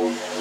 [0.00, 0.38] Oh.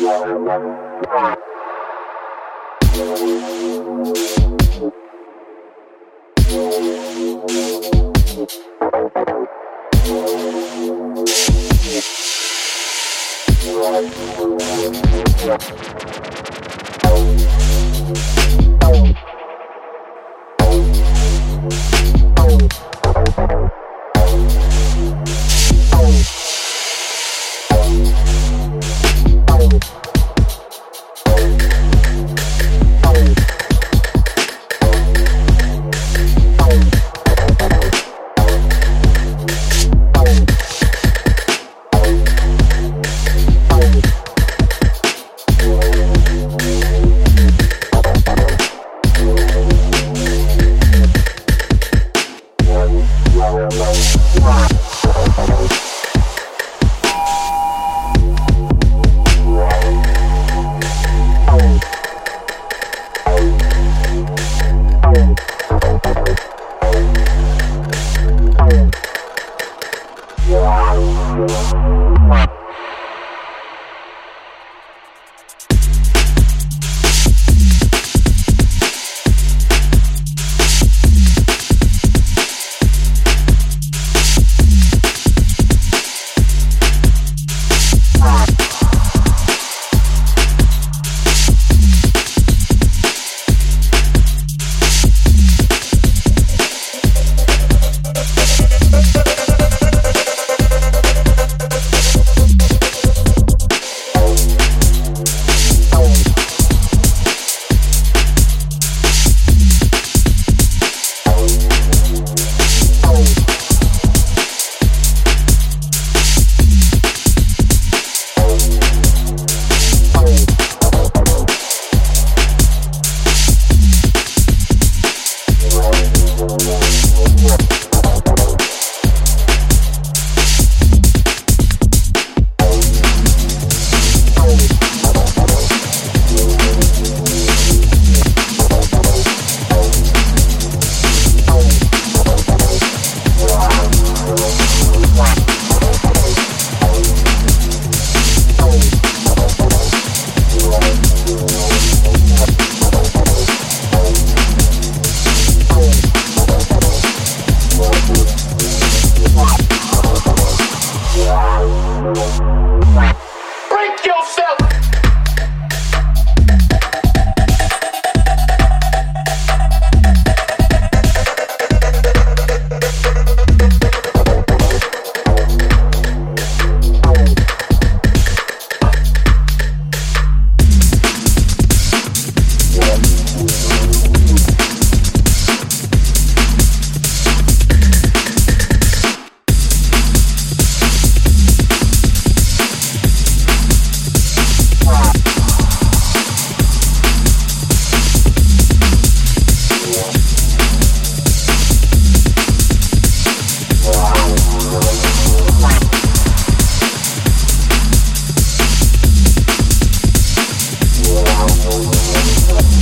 [211.77, 212.76] Música